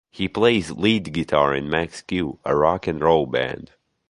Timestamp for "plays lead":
0.27-1.13